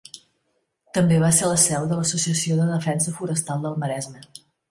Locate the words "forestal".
3.21-3.63